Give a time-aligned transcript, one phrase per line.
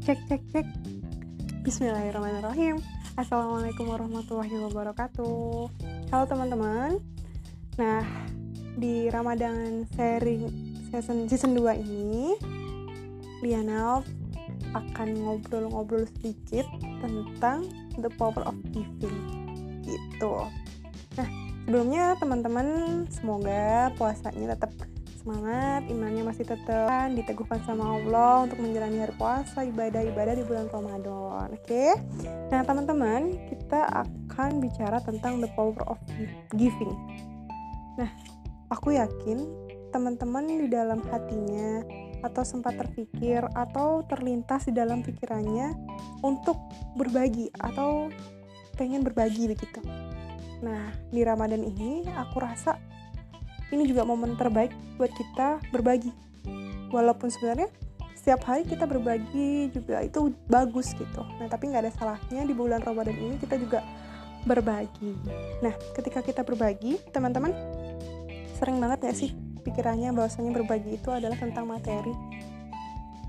[0.00, 0.66] cek cek cek.
[1.60, 2.80] Bismillahirrahmanirrahim.
[3.20, 5.68] Assalamualaikum warahmatullahi wabarakatuh.
[6.08, 6.96] Halo teman-teman.
[7.76, 8.00] Nah
[8.80, 10.48] di Ramadan sharing
[10.88, 12.32] season, season 2 ini
[13.44, 14.00] Liana
[14.72, 16.64] akan ngobrol-ngobrol sedikit
[17.04, 17.68] tentang
[18.00, 19.20] the power of giving.
[19.84, 20.34] Gitu.
[21.20, 21.28] Nah
[21.68, 22.66] sebelumnya teman-teman
[23.12, 24.72] semoga puasanya tetap
[25.20, 31.52] semangat, imannya masih tetap diteguhkan sama Allah untuk menjalani hari puasa, ibadah-ibadah di bulan Ramadan.
[31.52, 31.68] Oke.
[31.68, 31.90] Okay?
[32.48, 36.00] Nah, teman-teman, kita akan bicara tentang the power of
[36.56, 36.96] giving.
[38.00, 38.08] Nah,
[38.72, 39.44] aku yakin
[39.92, 41.84] teman-teman di dalam hatinya
[42.24, 45.72] atau sempat terpikir atau terlintas di dalam pikirannya
[46.24, 46.56] untuk
[46.96, 48.08] berbagi atau
[48.76, 49.80] pengen berbagi begitu.
[50.64, 52.76] Nah, di Ramadan ini aku rasa
[53.70, 56.10] ini juga momen terbaik buat kita berbagi.
[56.90, 57.70] Walaupun sebenarnya
[58.18, 61.22] setiap hari kita berbagi juga itu bagus gitu.
[61.40, 63.80] Nah tapi nggak ada salahnya di bulan Ramadan ini kita juga
[64.44, 65.16] berbagi.
[65.64, 67.54] Nah ketika kita berbagi teman-teman
[68.60, 69.32] sering banget gak sih
[69.64, 72.12] pikirannya bahwasanya berbagi itu adalah tentang materi?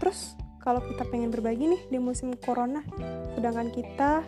[0.01, 2.83] Terus kalau kita pengen berbagi nih di musim corona
[3.37, 4.27] sedangkan kita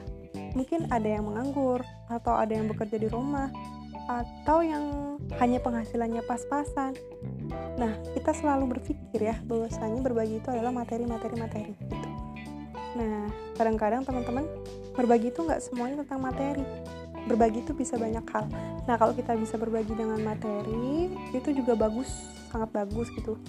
[0.53, 3.49] mungkin ada yang menganggur atau ada yang bekerja di rumah
[4.09, 6.93] atau yang hanya penghasilannya pas-pasan.
[7.79, 12.07] Nah, kita selalu berpikir ya bahwasanya berbagi itu adalah materi-materi materi gitu.
[12.93, 13.25] Nah,
[13.57, 14.45] kadang-kadang teman-teman
[14.93, 16.65] berbagi itu nggak semuanya tentang materi.
[17.25, 18.45] Berbagi itu bisa banyak hal.
[18.83, 22.11] Nah, kalau kita bisa berbagi dengan materi, itu juga bagus,
[22.51, 23.39] sangat bagus gitu.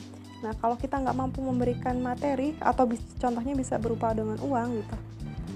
[0.41, 4.97] Nah, kalau kita nggak mampu memberikan materi atau bis, contohnya bisa berupa dengan uang gitu.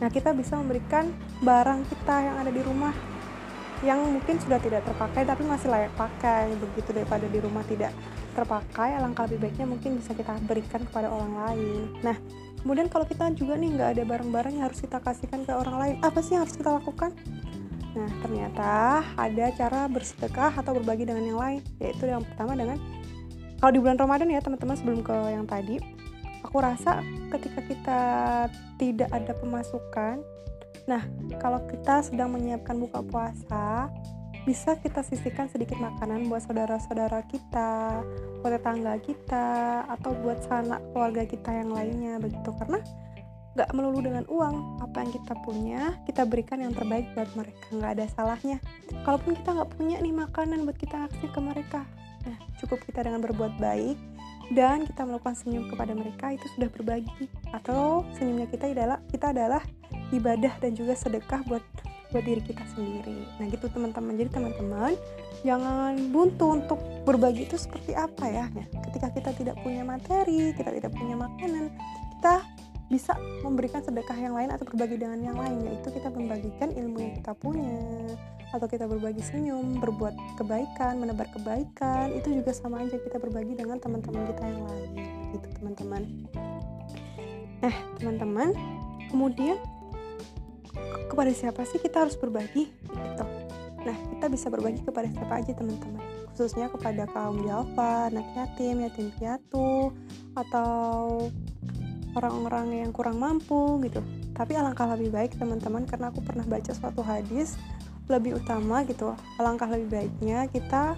[0.02, 1.10] Nah, kita bisa memberikan
[1.42, 3.17] barang kita yang ada di rumah
[3.86, 6.50] yang mungkin sudah tidak terpakai tapi masih layak pakai.
[6.58, 7.94] Begitu daripada di rumah tidak
[8.34, 11.82] terpakai alangkah lebih baiknya mungkin bisa kita berikan kepada orang lain.
[12.02, 12.16] Nah
[12.62, 15.94] kemudian kalau kita juga nih nggak ada barang-barang yang harus kita kasihkan ke orang lain
[16.02, 17.10] apa sih yang harus kita lakukan?
[17.98, 18.70] Nah ternyata
[19.18, 22.78] ada cara bersedekah atau berbagi dengan yang lain yaitu yang pertama dengan
[23.58, 25.82] kalau di bulan Ramadan ya teman-teman sebelum ke yang tadi
[26.46, 27.02] aku rasa
[27.34, 28.00] ketika kita
[28.78, 30.22] tidak ada pemasukan
[30.88, 31.04] Nah,
[31.36, 33.92] kalau kita sedang menyiapkan buka puasa,
[34.48, 38.00] bisa kita sisihkan sedikit makanan buat saudara-saudara kita,
[38.40, 42.48] buat tetangga kita, atau buat sanak keluarga kita yang lainnya begitu.
[42.56, 42.80] Karena
[43.52, 47.92] nggak melulu dengan uang, apa yang kita punya, kita berikan yang terbaik buat mereka, nggak
[48.00, 48.56] ada salahnya.
[49.04, 51.84] Kalaupun kita nggak punya nih makanan buat kita kasih ke mereka,
[52.24, 53.98] nah cukup kita dengan berbuat baik,
[54.56, 59.60] dan kita melakukan senyum kepada mereka itu sudah berbagi atau senyumnya kita adalah kita adalah
[60.14, 61.64] ibadah dan juga sedekah buat
[62.08, 63.28] buat diri kita sendiri.
[63.36, 64.16] Nah gitu teman-teman.
[64.16, 64.92] Jadi teman-teman
[65.44, 68.44] jangan buntu untuk berbagi itu seperti apa ya.
[68.48, 68.64] ya.
[68.88, 71.68] Ketika kita tidak punya materi, kita tidak punya makanan,
[72.16, 72.34] kita
[72.88, 73.12] bisa
[73.44, 77.36] memberikan sedekah yang lain atau berbagi dengan yang lain yaitu kita membagikan ilmu yang kita
[77.36, 77.76] punya
[78.48, 83.76] atau kita berbagi senyum, berbuat kebaikan, menebar kebaikan itu juga sama aja kita berbagi dengan
[83.76, 84.90] teman-teman kita yang lain
[85.36, 86.02] gitu teman-teman.
[87.60, 88.48] Nah teman-teman
[89.12, 89.60] kemudian
[91.08, 93.24] kepada siapa sih kita harus berbagi gitu.
[93.82, 96.02] Nah kita bisa berbagi kepada siapa aja teman-teman.
[96.34, 99.90] Khususnya kepada kaum duafa, anak yatim, yatim piatu
[100.38, 101.26] atau
[102.14, 104.04] orang-orang yang kurang mampu gitu.
[104.34, 107.58] Tapi alangkah lebih baik teman-teman karena aku pernah baca suatu hadis
[108.06, 109.14] lebih utama gitu.
[109.40, 110.94] Alangkah lebih baiknya kita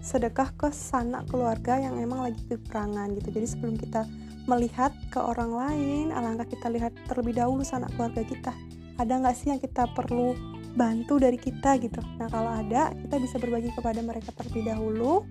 [0.00, 3.28] sedekah ke sanak keluarga yang emang lagi kekurangan gitu.
[3.30, 4.08] Jadi sebelum kita
[4.48, 8.52] melihat ke orang lain alangkah kita lihat terlebih dahulu sanak keluarga kita
[9.00, 10.36] ada nggak sih yang kita perlu
[10.76, 12.04] bantu dari kita gitu?
[12.20, 15.24] Nah kalau ada kita bisa berbagi kepada mereka terlebih dahulu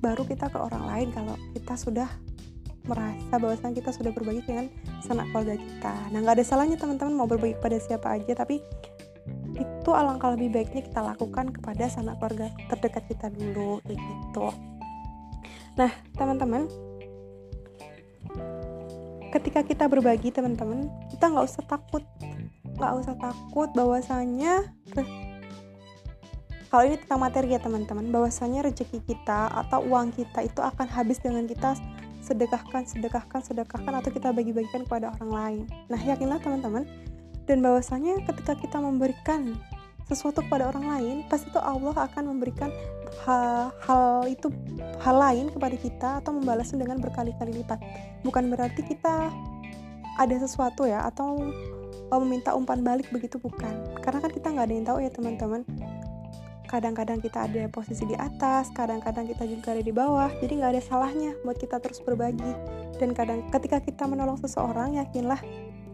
[0.00, 2.08] baru kita ke orang lain kalau kita sudah
[2.84, 4.68] merasa bahwasan kita sudah berbagi dengan
[5.04, 5.94] sanak keluarga kita.
[6.12, 8.60] Nah nggak ada salahnya teman-teman mau berbagi kepada siapa aja tapi
[9.54, 14.48] itu alangkah lebih baiknya kita lakukan kepada sanak keluarga terdekat kita dulu gitu.
[15.76, 16.68] Nah teman-teman
[19.32, 22.04] ketika kita berbagi teman-teman kita nggak usah takut
[22.74, 24.66] nggak usah takut bahwasanya
[26.74, 28.10] kalau ini tentang materi ya teman-teman.
[28.10, 31.78] Bahwasanya rezeki kita atau uang kita itu akan habis dengan kita
[32.18, 35.62] sedekahkan sedekahkan sedekahkan atau kita bagi-bagikan kepada orang lain.
[35.86, 36.82] Nah yakinlah teman-teman.
[37.46, 39.54] Dan bahwasanya ketika kita memberikan
[40.10, 42.74] sesuatu kepada orang lain pasti itu Allah akan memberikan
[43.22, 44.50] hal, hal itu
[44.98, 47.78] hal lain kepada kita atau membalasnya dengan berkali-kali lipat.
[48.26, 49.30] Bukan berarti kita
[50.18, 51.38] ada sesuatu ya atau
[52.16, 53.36] oh, meminta umpan balik begitu?
[53.42, 53.98] Bukan.
[53.98, 55.62] Karena kan kita nggak ada yang tahu ya teman-teman.
[56.64, 60.30] Kadang-kadang kita ada posisi di atas kadang-kadang kita juga ada di bawah.
[60.38, 62.52] Jadi nggak ada salahnya buat kita terus berbagi.
[62.98, 65.38] Dan kadang ketika kita menolong seseorang yakinlah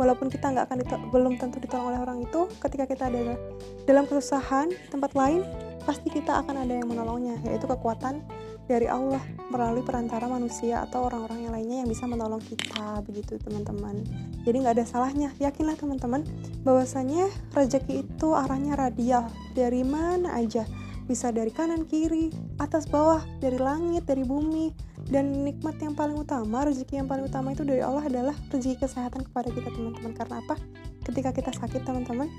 [0.00, 0.78] walaupun kita nggak akan
[1.12, 3.36] belum tentu ditolong oleh orang itu ketika kita ada
[3.84, 5.44] dalam kesusahan tempat lain
[5.84, 8.24] pasti kita akan ada yang menolongnya yaitu kekuatan
[8.70, 9.18] dari Allah
[9.50, 14.06] melalui perantara manusia atau orang-orang yang lainnya yang bisa menolong kita begitu teman-teman.
[14.46, 15.34] Jadi nggak ada salahnya.
[15.42, 16.22] Yakinlah teman-teman
[16.62, 19.26] bahwasanya rezeki itu arahnya radial.
[19.58, 20.62] Dari mana aja.
[21.10, 22.30] Bisa dari kanan kiri
[22.62, 24.70] atas bawah dari langit dari bumi.
[25.10, 29.26] Dan nikmat yang paling utama rezeki yang paling utama itu dari Allah adalah rezeki kesehatan
[29.26, 30.14] kepada kita teman-teman.
[30.14, 30.54] Karena apa?
[31.02, 32.30] Ketika kita sakit teman-teman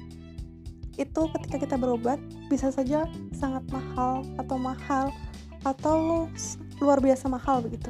[1.00, 2.20] itu ketika kita berobat
[2.52, 5.10] bisa saja sangat mahal atau mahal
[5.66, 6.28] atau
[6.82, 7.90] luar biasa mahal begitu.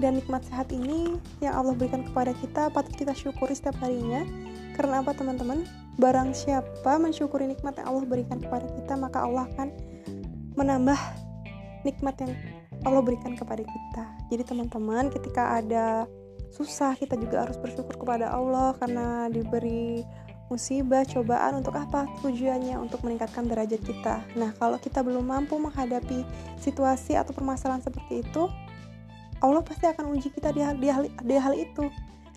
[0.00, 4.26] Dan nikmat sehat ini yang Allah berikan kepada kita patut kita syukuri setiap harinya.
[4.74, 5.62] Karena apa teman-teman?
[6.00, 9.68] Barang siapa mensyukuri nikmat yang Allah berikan kepada kita maka Allah akan
[10.56, 10.96] menambah
[11.84, 12.32] nikmat yang
[12.82, 14.04] Allah berikan kepada kita.
[14.32, 16.08] Jadi teman-teman ketika ada
[16.52, 20.04] susah kita juga harus bersyukur kepada Allah karena diberi
[20.52, 22.04] musibah, cobaan untuk apa?
[22.20, 24.20] Tujuannya untuk meningkatkan derajat kita.
[24.36, 26.28] Nah, kalau kita belum mampu menghadapi
[26.60, 28.52] situasi atau permasalahan seperti itu,
[29.40, 31.88] Allah pasti akan uji kita di hal, di hal, di hal itu.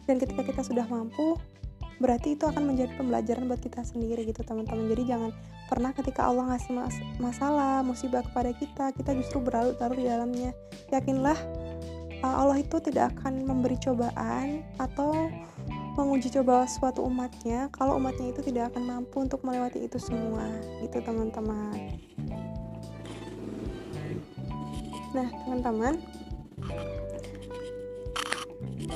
[0.08, 1.36] Dan ketika kita sudah mampu,
[2.00, 4.88] berarti itu akan menjadi pembelajaran buat kita sendiri gitu teman-teman.
[4.90, 5.32] Jadi jangan
[5.68, 10.52] pernah ketika Allah ngasih mas masalah, musibah kepada kita, kita justru berlarut-larut di dalamnya.
[10.90, 11.38] Yakinlah
[12.26, 15.30] Allah itu tidak akan memberi cobaan atau
[15.96, 20.44] menguji coba suatu umatnya kalau umatnya itu tidak akan mampu untuk melewati itu semua.
[20.84, 21.96] Gitu teman-teman.
[25.16, 25.94] Nah teman-teman.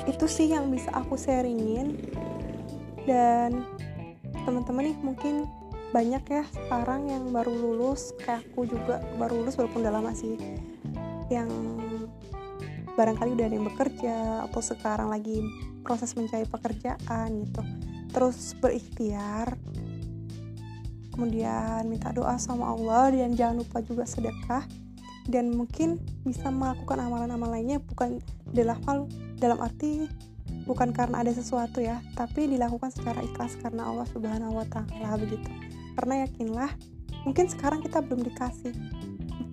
[0.04, 1.96] Itu sih yang bisa aku sharingin.
[3.08, 3.64] Dan
[4.44, 5.48] teman-teman nih mungkin
[5.90, 8.12] banyak ya sekarang yang baru lulus.
[8.20, 10.36] Kayak aku juga baru lulus walaupun udah lama sih.
[11.32, 11.48] Yang
[12.92, 15.40] barangkali udah ada yang bekerja atau sekarang lagi
[15.90, 17.62] proses mencari pekerjaan gitu.
[18.14, 19.58] Terus berikhtiar
[21.10, 24.62] kemudian minta doa sama Allah dan jangan lupa juga sedekah
[25.26, 28.22] dan mungkin bisa melakukan amalan-amalan lainnya bukan
[28.54, 29.10] dalam hal
[29.42, 30.06] dalam arti
[30.64, 35.50] bukan karena ada sesuatu ya tapi dilakukan secara ikhlas karena Allah Subhanahu wa taala begitu.
[35.98, 36.70] Karena yakinlah
[37.26, 38.72] mungkin sekarang kita belum dikasih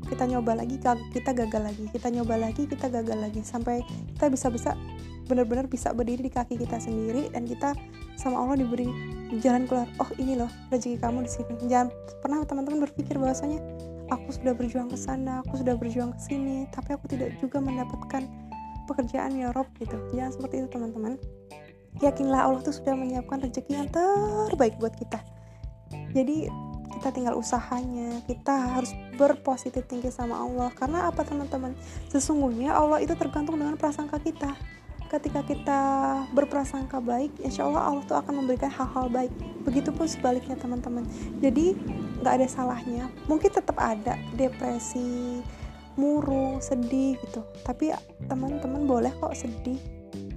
[0.07, 0.79] kita nyoba lagi
[1.13, 1.83] kita gagal lagi.
[1.91, 3.41] Kita nyoba lagi kita gagal lagi.
[3.43, 3.83] Sampai
[4.15, 4.71] kita bisa bisa
[5.27, 7.75] benar-benar bisa berdiri di kaki kita sendiri dan kita
[8.15, 8.87] sama Allah diberi
[9.43, 9.87] jalan keluar.
[9.99, 11.53] Oh ini loh rezeki kamu di sini.
[11.67, 11.91] Jangan
[12.23, 13.59] pernah teman-teman berpikir bahwasanya
[14.07, 18.23] aku sudah berjuang ke sana aku sudah berjuang ke sini tapi aku tidak juga mendapatkan
[18.87, 19.99] pekerjaan ya Rob gitu.
[20.15, 21.19] Jangan seperti itu teman-teman.
[21.99, 25.19] Yakinlah Allah tuh sudah menyiapkan rezeki yang terbaik buat kita.
[26.15, 26.47] Jadi
[26.97, 28.21] kita tinggal usahanya.
[28.23, 30.69] Kita harus berpositif tinggi sama Allah.
[30.77, 31.73] Karena apa teman-teman?
[32.13, 34.53] Sesungguhnya Allah itu tergantung dengan prasangka kita.
[35.07, 35.79] Ketika kita
[36.35, 39.33] berprasangka baik insya Allah Allah tuh akan memberikan hal-hal baik.
[39.65, 41.03] Begitupun sebaliknya teman-teman.
[41.41, 41.73] Jadi
[42.21, 43.09] nggak ada salahnya.
[43.25, 45.41] Mungkin tetap ada depresi
[45.97, 47.41] murung sedih gitu.
[47.65, 47.91] Tapi
[48.29, 49.81] teman-teman boleh kok sedih.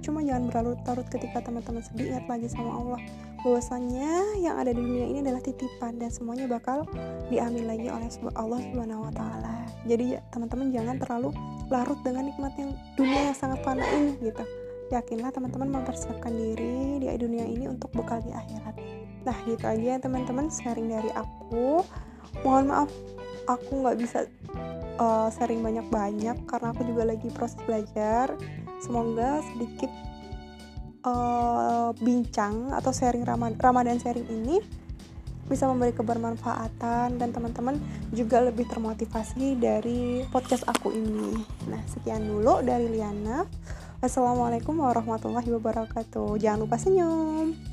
[0.01, 3.01] Cuma jangan berlarut-larut ketika teman-teman sedih ingat lagi sama Allah
[3.41, 6.85] bahwasanya yang ada di dunia ini adalah titipan dan semuanya bakal
[7.33, 9.55] diambil lagi oleh Allah Subhanahu wa taala.
[9.89, 11.29] Jadi teman-teman jangan terlalu
[11.73, 14.43] larut dengan nikmat yang dunia yang sangat fana ini gitu.
[14.93, 18.75] Yakinlah teman-teman mempersiapkan diri di dunia ini untuk bekal di akhirat.
[19.25, 21.81] Nah gitu aja ya teman-teman sharing dari aku.
[22.45, 22.89] Mohon maaf
[23.49, 24.19] aku nggak bisa
[25.01, 28.35] uh, sharing banyak-banyak karena aku juga lagi proses belajar.
[28.81, 29.89] Semoga sedikit
[31.05, 34.61] uh, bincang atau sharing Ramadan sharing ini
[35.51, 37.75] bisa memberi kebermanfaatan dan teman-teman
[38.15, 41.43] juga lebih termotivasi dari podcast aku ini.
[41.67, 43.43] Nah, sekian dulu dari Liana.
[43.99, 46.39] Assalamualaikum warahmatullahi wabarakatuh.
[46.39, 47.70] Jangan lupa senyum.